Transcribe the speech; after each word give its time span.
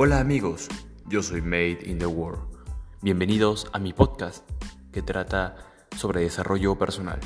Hola 0.00 0.20
amigos, 0.20 0.68
yo 1.08 1.24
soy 1.24 1.42
Made 1.42 1.80
in 1.82 1.98
the 1.98 2.06
World. 2.06 2.38
Bienvenidos 3.02 3.68
a 3.72 3.80
mi 3.80 3.92
podcast 3.92 4.48
que 4.92 5.02
trata 5.02 5.56
sobre 5.96 6.20
desarrollo 6.20 6.78
personal. 6.78 7.18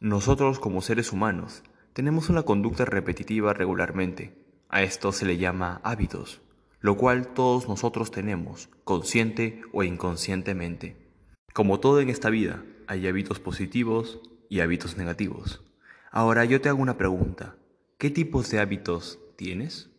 Nosotros 0.00 0.58
como 0.58 0.80
seres 0.80 1.12
humanos 1.12 1.62
tenemos 1.92 2.30
una 2.30 2.44
conducta 2.44 2.86
repetitiva 2.86 3.52
regularmente. 3.52 4.42
A 4.70 4.80
esto 4.82 5.12
se 5.12 5.26
le 5.26 5.36
llama 5.36 5.82
hábitos, 5.84 6.40
lo 6.80 6.96
cual 6.96 7.34
todos 7.34 7.68
nosotros 7.68 8.10
tenemos, 8.10 8.70
consciente 8.84 9.60
o 9.74 9.82
inconscientemente. 9.82 10.96
Como 11.52 11.78
todo 11.78 12.00
en 12.00 12.08
esta 12.08 12.30
vida, 12.30 12.64
hay 12.86 13.06
hábitos 13.06 13.38
positivos 13.38 14.18
y 14.48 14.60
hábitos 14.60 14.96
negativos. 14.96 15.62
Ahora 16.10 16.46
yo 16.46 16.62
te 16.62 16.70
hago 16.70 16.80
una 16.80 16.96
pregunta. 16.96 17.56
¿Qué 18.00 18.10
tipos 18.10 18.48
de 18.48 18.60
hábitos 18.60 19.18
tienes? 19.34 19.90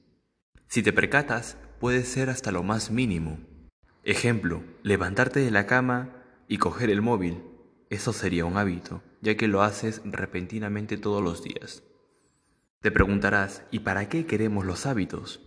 Si 0.70 0.81
te 0.81 0.94
percatas, 0.94 1.57
puede 1.81 2.05
ser 2.05 2.30
hasta 2.30 2.49
lo 2.49 2.63
más 2.63 2.91
mínimo. 2.91 3.40
Ejemplo, 4.05 4.63
levantarte 4.84 5.41
de 5.41 5.52
la 5.52 5.66
cama 5.66 6.23
y 6.48 6.59
coger 6.59 6.90
el 6.91 7.02
móvil. 7.02 7.43
Eso 7.90 8.13
sería 8.13 8.45
un 8.45 8.55
hábito, 8.55 9.04
ya 9.20 9.35
que 9.35 9.49
lo 9.49 9.63
haces 9.63 10.02
repentinamente 10.05 10.95
todos 10.95 11.21
los 11.21 11.43
días. 11.43 11.84
Te 12.80 12.90
preguntarás, 12.90 13.63
¿y 13.70 13.80
para 13.80 14.07
qué 14.07 14.26
queremos 14.26 14.66
los 14.66 14.85
hábitos? 14.85 15.41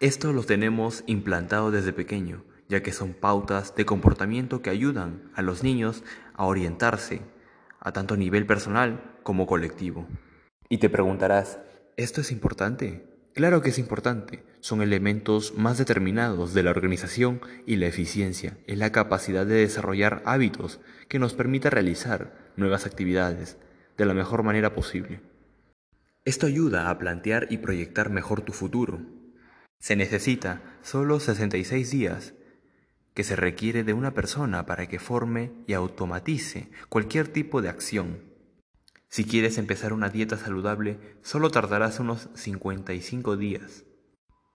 Esto 0.00 0.32
los 0.32 0.46
tenemos 0.46 1.04
implantado 1.06 1.70
desde 1.70 1.92
pequeño, 1.92 2.46
ya 2.70 2.82
que 2.82 2.92
son 2.92 3.12
pautas 3.12 3.74
de 3.74 3.84
comportamiento 3.84 4.62
que 4.62 4.70
ayudan 4.70 5.30
a 5.34 5.42
los 5.42 5.62
niños 5.62 6.02
a 6.32 6.46
orientarse, 6.46 7.20
a 7.78 7.92
tanto 7.92 8.16
nivel 8.16 8.46
personal 8.46 9.18
como 9.22 9.46
colectivo. 9.46 10.08
Y 10.68 10.78
te 10.78 10.90
preguntarás, 10.90 11.58
¿esto 11.96 12.20
es 12.20 12.30
importante? 12.30 13.06
Claro 13.34 13.62
que 13.62 13.70
es 13.70 13.78
importante. 13.78 14.42
Son 14.60 14.82
elementos 14.82 15.54
más 15.54 15.78
determinados 15.78 16.52
de 16.52 16.62
la 16.62 16.70
organización 16.70 17.40
y 17.66 17.76
la 17.76 17.86
eficiencia. 17.86 18.58
Es 18.66 18.76
la 18.76 18.92
capacidad 18.92 19.46
de 19.46 19.54
desarrollar 19.54 20.22
hábitos 20.26 20.80
que 21.08 21.18
nos 21.18 21.32
permita 21.34 21.70
realizar 21.70 22.52
nuevas 22.56 22.84
actividades 22.84 23.56
de 23.96 24.04
la 24.04 24.12
mejor 24.12 24.42
manera 24.42 24.74
posible. 24.74 25.20
Esto 26.26 26.46
ayuda 26.46 26.90
a 26.90 26.98
plantear 26.98 27.46
y 27.48 27.58
proyectar 27.58 28.10
mejor 28.10 28.42
tu 28.42 28.52
futuro. 28.52 29.00
Se 29.78 29.96
necesita 29.96 30.78
solo 30.82 31.18
66 31.18 31.90
días 31.90 32.34
que 33.14 33.24
se 33.24 33.36
requiere 33.36 33.84
de 33.84 33.94
una 33.94 34.12
persona 34.12 34.66
para 34.66 34.86
que 34.86 34.98
forme 34.98 35.52
y 35.66 35.72
automatice 35.72 36.68
cualquier 36.88 37.28
tipo 37.28 37.62
de 37.62 37.70
acción 37.70 38.27
si 39.08 39.24
quieres 39.24 39.56
empezar 39.56 39.94
una 39.94 40.10
dieta 40.10 40.36
saludable, 40.36 40.98
solo 41.22 41.50
tardarás 41.50 41.98
unos 41.98 42.28
55 42.34 43.38
días. 43.38 43.84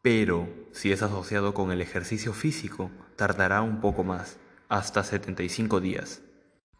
Pero 0.04 0.48
si 0.72 0.92
es 0.92 1.02
asociado 1.02 1.56
con 1.56 1.72
el 1.72 1.82
ejercicio 1.82 2.34
físico, 2.34 2.92
tardará 3.16 3.64
un 3.64 3.82
poco 3.82 4.04
más, 4.04 4.38
hasta 4.70 5.04
75 5.04 5.82
días. 5.82 6.22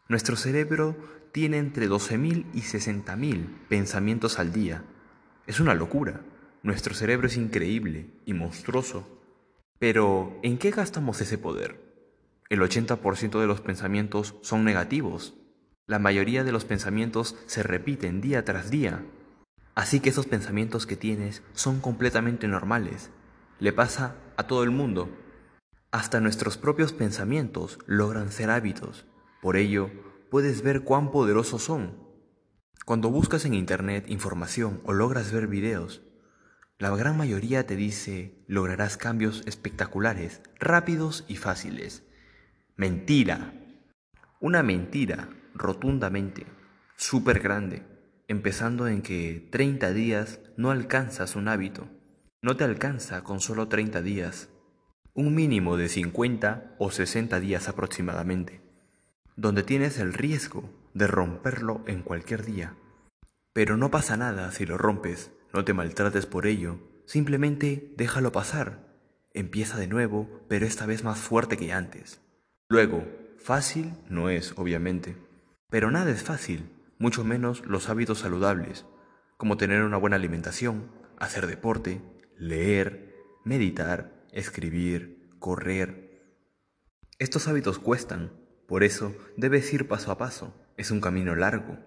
Nuestro 0.08 0.36
cerebro 0.36 0.96
tiene 1.32 1.58
entre 1.58 1.90
12.000 1.90 2.46
y 2.54 2.62
60.000 2.62 3.68
pensamientos 3.70 4.38
al 4.38 4.54
día. 4.54 4.84
Es 5.48 5.60
una 5.60 5.74
locura. 5.74 6.22
Nuestro 6.62 6.94
cerebro 6.94 7.26
es 7.26 7.38
increíble 7.38 8.12
y 8.26 8.34
monstruoso. 8.34 9.08
Pero, 9.80 10.40
¿en 10.44 10.60
qué 10.60 10.70
gastamos 10.70 11.20
ese 11.22 11.40
poder? 11.40 11.82
El 12.50 12.62
80% 12.62 13.40
de 13.40 13.48
los 13.48 13.62
pensamientos 13.62 14.36
son 14.42 14.64
negativos 14.64 15.34
la 15.86 16.00
mayoría 16.00 16.44
de 16.44 16.52
los 16.54 16.64
pensamientos 16.64 17.36
se 17.46 17.62
repiten 17.62 18.22
día 18.22 18.46
tras 18.46 18.70
día. 18.70 19.06
Así 19.76 20.00
que 20.00 20.10
esos 20.10 20.28
pensamientos 20.28 20.86
que 20.86 20.96
tienes 20.96 21.44
son 21.54 21.82
completamente 21.82 22.48
normales. 22.48 23.10
Le 23.60 23.74
pasa 23.74 24.16
a 24.38 24.48
todo 24.48 24.64
el 24.64 24.72
mundo. 24.72 25.10
Hasta 25.92 26.22
nuestros 26.22 26.58
propios 26.58 26.94
pensamientos 26.94 27.80
logran 27.86 28.32
ser 28.32 28.50
hábitos. 28.50 29.06
Por 29.42 29.58
ello, 29.58 29.92
puedes 30.32 30.62
ver 30.62 30.84
cuán 30.84 31.12
poderosos 31.12 31.64
son. 31.64 31.98
Cuando 32.86 33.10
buscas 33.10 33.46
en 33.46 33.54
Internet 33.54 34.06
información 34.08 34.82
o 34.86 34.94
logras 34.94 35.32
ver 35.32 35.48
videos, 35.48 36.02
la 36.80 36.96
gran 36.96 37.18
mayoría 37.18 37.66
te 37.66 37.76
dice 37.76 38.44
lograrás 38.48 38.98
cambios 38.98 39.44
espectaculares, 39.46 40.42
rápidos 40.60 41.26
y 41.28 41.36
fáciles. 41.36 42.04
Mentira. 42.76 43.54
Una 44.40 44.64
mentira 44.64 45.30
rotundamente, 45.54 46.46
súper 46.96 47.40
grande, 47.40 47.84
empezando 48.28 48.88
en 48.88 49.02
que 49.02 49.48
30 49.52 49.94
días 49.94 50.40
no 50.58 50.72
alcanzas 50.72 51.36
un 51.36 51.48
hábito, 51.48 51.88
no 52.42 52.58
te 52.58 52.64
alcanza 52.64 53.24
con 53.24 53.40
solo 53.40 53.68
30 53.68 54.02
días, 54.02 54.50
un 55.14 55.36
mínimo 55.36 55.78
de 55.78 55.90
50 55.90 56.76
o 56.80 56.92
60 56.92 57.40
días 57.40 57.70
aproximadamente, 57.70 58.62
donde 59.36 59.64
tienes 59.64 60.00
el 60.00 60.14
riesgo 60.14 60.70
de 60.94 61.08
romperlo 61.08 61.84
en 61.88 62.02
cualquier 62.02 62.44
día. 62.46 62.76
Pero 63.54 63.78
no 63.78 63.92
pasa 63.92 64.18
nada 64.18 64.52
si 64.52 64.66
lo 64.66 64.78
rompes, 64.78 65.32
no 65.54 65.64
te 65.64 65.74
maltrates 65.74 66.26
por 66.26 66.48
ello, 66.48 66.80
simplemente 67.06 67.94
déjalo 67.96 68.32
pasar. 68.32 68.92
Empieza 69.34 69.78
de 69.78 69.88
nuevo, 69.88 70.28
pero 70.48 70.66
esta 70.66 70.86
vez 70.86 71.04
más 71.04 71.20
fuerte 71.20 71.58
que 71.58 71.72
antes. 71.72 72.22
Luego, 72.70 73.06
fácil 73.38 73.94
no 74.10 74.30
es, 74.30 74.54
obviamente. 74.58 75.16
Pero 75.74 75.90
nada 75.90 76.12
es 76.12 76.22
fácil, 76.22 76.70
mucho 77.00 77.24
menos 77.24 77.66
los 77.66 77.90
hábitos 77.90 78.20
saludables, 78.20 78.86
como 79.38 79.58
tener 79.58 79.82
una 79.82 79.98
buena 79.98 80.18
alimentación, 80.18 80.92
hacer 81.18 81.48
deporte, 81.48 82.00
leer, 82.38 83.16
meditar, 83.44 84.24
escribir, 84.32 85.32
correr. 85.40 86.22
Estos 87.18 87.48
hábitos 87.48 87.80
cuestan, 87.80 88.34
por 88.68 88.84
eso 88.84 89.16
debes 89.36 89.74
ir 89.74 89.88
paso 89.88 90.12
a 90.12 90.18
paso, 90.20 90.54
es 90.78 90.92
un 90.92 91.02
camino 91.02 91.36
largo. 91.36 91.80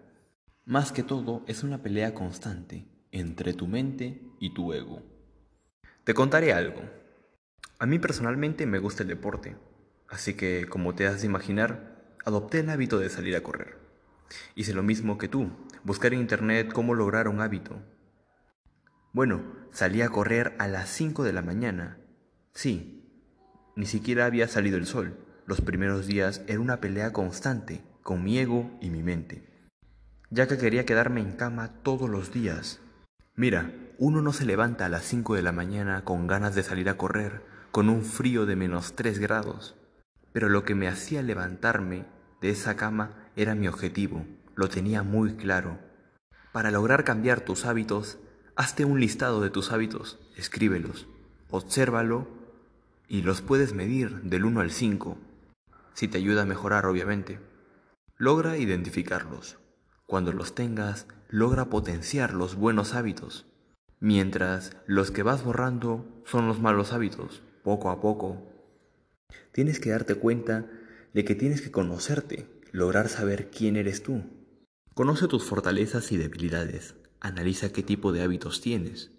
Más 0.65 0.91
que 0.91 1.05
todo, 1.05 1.45
es 1.47 1.63
una 1.63 1.81
pelea 1.85 2.13
constante 2.13 2.89
entre 3.13 3.55
tu 3.55 3.69
mente 3.69 4.21
y 4.41 4.53
tu 4.53 4.73
ego. 4.73 5.05
Te 6.03 6.13
contaré 6.13 6.53
algo. 6.53 6.81
A 7.79 7.87
mí 7.87 8.01
personalmente 8.01 8.67
me 8.67 8.81
gusta 8.81 9.05
el 9.05 9.09
deporte, 9.11 9.57
así 10.09 10.35
que, 10.35 10.67
como 10.69 10.97
te 10.97 11.07
has 11.07 11.21
de 11.21 11.29
imaginar, 11.29 11.96
adopté 12.26 12.59
el 12.59 12.70
hábito 12.70 12.98
de 12.98 13.09
salir 13.09 13.37
a 13.37 13.42
correr. 13.42 13.78
Hice 14.56 14.75
lo 14.75 14.82
mismo 14.82 15.16
que 15.16 15.28
tú, 15.28 15.48
buscar 15.84 16.12
en 16.12 16.20
internet 16.20 16.72
cómo 16.72 16.97
lograr 16.97 17.28
un 17.28 17.41
hábito. 17.41 17.78
Bueno, 19.12 19.44
salí 19.70 20.03
a 20.03 20.09
correr 20.09 20.56
a 20.59 20.66
las 20.66 20.88
5 20.88 21.22
de 21.22 21.32
la 21.32 21.42
mañana. 21.42 21.98
Sí, 22.53 23.09
ni 23.76 23.87
siquiera 23.87 24.26
había 24.26 24.48
salido 24.48 24.76
el 24.76 24.87
sol. 24.87 25.16
Los 25.47 25.60
primeros 25.60 26.09
días 26.09 26.42
era 26.48 26.59
una 26.59 26.81
pelea 26.81 27.12
constante 27.12 27.84
con 28.03 28.25
mi 28.25 28.38
ego 28.38 28.76
y 28.81 28.91
mi 28.91 29.04
mente, 29.04 29.48
ya 30.31 30.48
que 30.48 30.58
quería 30.58 30.84
quedarme 30.84 31.20
en 31.20 31.32
cama 31.32 31.81
todos 31.84 32.10
los 32.10 32.32
días. 32.32 32.81
Mira, 33.37 33.72
uno 33.98 34.20
no 34.20 34.32
se 34.32 34.47
levanta 34.47 34.87
a 34.87 34.88
las 34.88 35.04
5 35.04 35.37
de 35.37 35.43
la 35.43 35.53
mañana 35.53 36.03
con 36.04 36.26
ganas 36.26 36.56
de 36.56 36.64
salir 36.64 36.88
a 36.88 36.97
correr, 36.97 37.43
con 37.70 37.88
un 37.88 38.03
frío 38.04 38.47
de 38.47 38.56
menos 38.56 38.97
3 38.97 39.20
grados, 39.20 39.76
pero 40.32 40.48
lo 40.48 40.64
que 40.64 40.75
me 40.75 40.88
hacía 40.88 41.22
levantarme 41.22 42.16
de 42.47 42.53
esa 42.53 42.77
cama 42.77 43.11
era 43.34 43.57
mi 43.57 43.67
objetivo, 43.67 44.25
lo 44.55 44.69
tenía 44.69 45.03
muy 45.03 45.34
claro. 45.34 45.81
Para 46.53 46.71
lograr 46.71 47.03
cambiar 47.03 47.41
tus 47.41 47.65
hábitos, 47.65 48.19
hazte 48.55 48.84
un 48.84 49.01
listado 49.01 49.41
de 49.41 49.51
tus 49.51 49.73
hábitos, 49.73 50.21
escríbelos, 50.37 51.09
obsérvalo 51.51 52.29
y 53.09 53.23
los 53.23 53.43
puedes 53.43 53.75
medir 53.75 54.23
del 54.23 54.45
1 54.45 54.61
al 54.61 54.71
5, 54.71 55.19
si 55.95 56.06
te 56.06 56.19
ayuda 56.19 56.43
a 56.43 56.47
mejorar 56.47 56.87
obviamente. 56.87 57.41
Logra 58.17 58.56
identificarlos. 58.56 59.59
Cuando 60.06 60.32
los 60.32 60.55
tengas, 60.55 61.09
logra 61.29 61.65
potenciar 61.65 62.32
los 62.32 62.55
buenos 62.55 62.94
hábitos, 62.94 63.44
mientras 63.99 64.76
los 64.87 65.11
que 65.11 65.25
vas 65.25 65.43
borrando 65.43 66.23
son 66.25 66.47
los 66.47 66.61
malos 66.61 66.93
hábitos, 66.93 67.43
poco 67.65 67.91
a 67.91 68.00
poco. 68.00 68.41
Tienes 69.50 69.81
que 69.81 69.91
darte 69.91 70.15
cuenta 70.15 70.67
de 71.17 71.25
que 71.25 71.35
tienes 71.35 71.63
que 71.63 71.71
conocerte, 71.71 72.47
lograr 72.73 73.09
saber 73.09 73.49
quién 73.51 73.77
eres 73.77 74.03
tú. 74.03 74.23
Conoce 74.93 75.29
tus 75.29 75.45
fortalezas 75.45 76.13
y 76.13 76.19
debilidades, 76.19 76.95
analiza 77.21 77.73
qué 77.73 77.83
tipo 77.83 78.13
de 78.13 78.21
hábitos 78.21 78.61
tienes. 78.61 79.13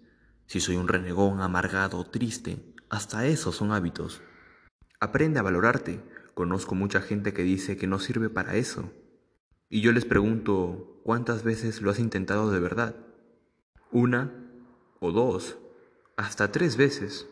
Si 0.46 0.60
soy 0.60 0.76
un 0.76 0.86
renegón, 0.86 1.40
amargado, 1.40 2.04
triste, 2.04 2.72
hasta 2.88 3.26
esos 3.26 3.56
son 3.56 3.72
hábitos. 3.72 4.22
Aprende 5.00 5.40
a 5.40 5.42
valorarte. 5.42 6.00
Conozco 6.34 6.76
mucha 6.76 7.00
gente 7.00 7.32
que 7.32 7.42
dice 7.42 7.76
que 7.76 7.88
no 7.88 7.98
sirve 7.98 8.30
para 8.30 8.54
eso. 8.54 8.92
Y 9.68 9.80
yo 9.80 9.90
les 9.90 10.04
pregunto, 10.04 11.00
¿cuántas 11.02 11.42
veces 11.42 11.82
lo 11.82 11.90
has 11.90 11.98
intentado 11.98 12.52
de 12.52 12.60
verdad? 12.60 12.94
¿Una? 13.90 14.32
¿O 15.00 15.10
dos? 15.10 15.58
¿Hasta 16.16 16.52
tres 16.52 16.76
veces? 16.76 17.26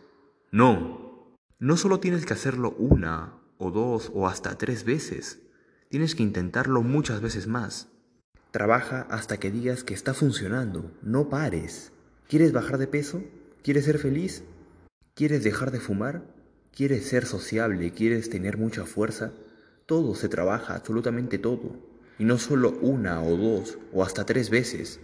No. 0.50 1.36
No 1.60 1.76
solo 1.76 2.00
tienes 2.00 2.26
que 2.26 2.32
hacerlo 2.32 2.74
una 2.80 3.45
o 3.58 3.70
dos 3.70 4.10
o 4.14 4.26
hasta 4.26 4.58
tres 4.58 4.84
veces. 4.84 5.40
Tienes 5.88 6.14
que 6.14 6.22
intentarlo 6.22 6.82
muchas 6.82 7.20
veces 7.20 7.46
más. 7.46 7.88
Trabaja 8.50 9.02
hasta 9.10 9.38
que 9.38 9.50
digas 9.50 9.84
que 9.84 9.94
está 9.94 10.14
funcionando, 10.14 10.90
no 11.02 11.28
pares. 11.28 11.92
¿Quieres 12.28 12.52
bajar 12.52 12.78
de 12.78 12.86
peso? 12.86 13.22
¿Quieres 13.62 13.84
ser 13.84 13.98
feliz? 13.98 14.42
¿Quieres 15.14 15.44
dejar 15.44 15.70
de 15.70 15.80
fumar? 15.80 16.24
¿Quieres 16.74 17.06
ser 17.06 17.26
sociable? 17.26 17.92
¿Quieres 17.92 18.30
tener 18.30 18.58
mucha 18.58 18.84
fuerza? 18.84 19.32
Todo 19.86 20.14
se 20.14 20.28
trabaja, 20.28 20.74
absolutamente 20.74 21.38
todo. 21.38 21.76
Y 22.18 22.24
no 22.24 22.38
solo 22.38 22.78
una 22.80 23.22
o 23.22 23.36
dos 23.36 23.78
o 23.92 24.02
hasta 24.02 24.26
tres 24.26 24.50
veces. 24.50 25.00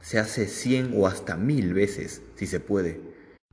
Se 0.00 0.18
hace 0.18 0.46
cien 0.46 0.92
o 0.96 1.06
hasta 1.06 1.36
mil 1.36 1.74
veces, 1.74 2.22
si 2.34 2.46
se 2.46 2.60
puede. 2.60 3.00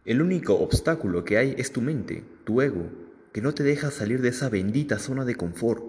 El 0.06 0.22
único 0.22 0.56
obstáculo 0.56 1.24
que 1.24 1.38
hay 1.38 1.56
es 1.57 1.72
tu 1.72 1.81
mente, 1.81 2.24
tu 2.44 2.62
ego, 2.62 2.90
que 3.33 3.41
no 3.41 3.53
te 3.53 3.63
deja 3.63 3.89
salir 3.89 4.21
de 4.21 4.30
esa 4.30 4.47
bendita 4.47 5.00
zona 5.00 5.25
de 5.25 5.35
confort. 5.35 5.83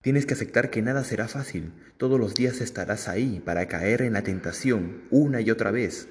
Tienes 0.00 0.24
que 0.24 0.32
aceptar 0.32 0.70
que 0.70 0.80
nada 0.80 1.04
será 1.04 1.28
fácil. 1.28 1.72
Todos 1.98 2.18
los 2.18 2.34
días 2.34 2.62
estarás 2.62 3.08
ahí 3.08 3.40
para 3.44 3.68
caer 3.68 4.00
en 4.00 4.14
la 4.14 4.22
tentación 4.22 5.02
una 5.10 5.42
y 5.42 5.50
otra 5.50 5.70
vez. 5.70 6.08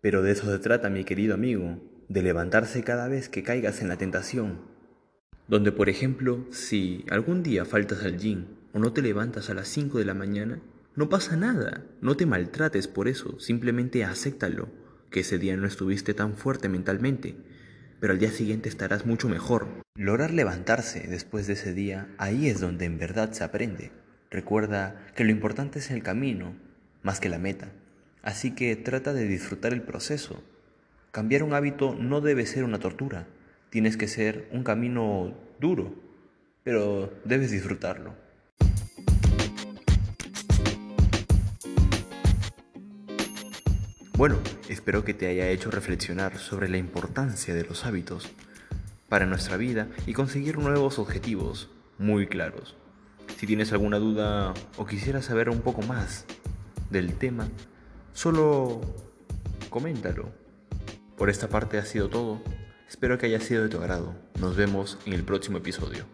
Pero 0.00 0.22
de 0.22 0.32
eso 0.32 0.50
se 0.50 0.58
trata, 0.60 0.88
mi 0.88 1.04
querido 1.04 1.34
amigo, 1.34 1.82
de 2.08 2.22
levantarse 2.22 2.84
cada 2.84 3.08
vez 3.08 3.28
que 3.28 3.42
caigas 3.42 3.82
en 3.82 3.88
la 3.88 3.98
tentación. 3.98 4.60
Donde, 5.48 5.72
por 5.72 5.88
ejemplo, 5.88 6.46
si 6.52 7.04
algún 7.10 7.42
día 7.42 7.64
faltas 7.64 8.04
al 8.04 8.18
gym 8.18 8.46
o 8.72 8.78
no 8.78 8.92
te 8.92 9.02
levantas 9.02 9.50
a 9.50 9.54
las 9.54 9.66
5 9.68 9.98
de 9.98 10.04
la 10.04 10.14
mañana, 10.14 10.62
no 10.94 11.08
pasa 11.08 11.36
nada, 11.36 11.84
no 12.00 12.16
te 12.16 12.24
maltrates 12.24 12.86
por 12.86 13.08
eso, 13.08 13.40
simplemente 13.40 14.04
acéptalo, 14.04 14.68
que 15.10 15.20
ese 15.20 15.38
día 15.38 15.56
no 15.56 15.66
estuviste 15.66 16.14
tan 16.14 16.34
fuerte 16.34 16.68
mentalmente 16.68 17.36
pero 18.04 18.12
al 18.12 18.18
día 18.18 18.30
siguiente 18.30 18.68
estarás 18.68 19.06
mucho 19.06 19.30
mejor. 19.30 19.66
Lograr 19.94 20.30
levantarse 20.30 21.08
después 21.08 21.46
de 21.46 21.54
ese 21.54 21.72
día, 21.72 22.06
ahí 22.18 22.50
es 22.50 22.60
donde 22.60 22.84
en 22.84 22.98
verdad 22.98 23.32
se 23.32 23.44
aprende. 23.44 23.92
Recuerda 24.30 25.06
que 25.16 25.24
lo 25.24 25.30
importante 25.30 25.78
es 25.78 25.90
el 25.90 26.02
camino, 26.02 26.54
más 27.02 27.18
que 27.18 27.30
la 27.30 27.38
meta. 27.38 27.72
Así 28.20 28.50
que 28.50 28.76
trata 28.76 29.14
de 29.14 29.26
disfrutar 29.26 29.72
el 29.72 29.80
proceso. 29.80 30.44
Cambiar 31.12 31.42
un 31.44 31.54
hábito 31.54 31.94
no 31.98 32.20
debe 32.20 32.44
ser 32.44 32.64
una 32.64 32.78
tortura. 32.78 33.26
Tienes 33.70 33.96
que 33.96 34.06
ser 34.06 34.50
un 34.52 34.64
camino 34.64 35.34
duro, 35.58 35.94
pero 36.62 37.10
debes 37.24 37.52
disfrutarlo. 37.52 38.14
Bueno, 44.16 44.38
espero 44.68 45.04
que 45.04 45.12
te 45.12 45.26
haya 45.26 45.48
hecho 45.48 45.72
reflexionar 45.72 46.38
sobre 46.38 46.68
la 46.68 46.76
importancia 46.76 47.52
de 47.52 47.64
los 47.64 47.84
hábitos 47.84 48.30
para 49.08 49.26
nuestra 49.26 49.56
vida 49.56 49.88
y 50.06 50.12
conseguir 50.12 50.56
nuevos 50.56 51.00
objetivos 51.00 51.68
muy 51.98 52.28
claros. 52.28 52.76
Si 53.36 53.48
tienes 53.48 53.72
alguna 53.72 53.98
duda 53.98 54.54
o 54.76 54.86
quisieras 54.86 55.24
saber 55.24 55.50
un 55.50 55.62
poco 55.62 55.82
más 55.82 56.26
del 56.90 57.14
tema, 57.14 57.48
solo 58.12 58.82
coméntalo. 59.68 60.32
Por 61.16 61.28
esta 61.28 61.48
parte 61.48 61.78
ha 61.78 61.84
sido 61.84 62.08
todo. 62.08 62.40
Espero 62.88 63.18
que 63.18 63.26
haya 63.26 63.40
sido 63.40 63.64
de 63.64 63.68
tu 63.68 63.78
agrado. 63.78 64.14
Nos 64.38 64.54
vemos 64.54 64.96
en 65.06 65.14
el 65.14 65.24
próximo 65.24 65.58
episodio. 65.58 66.13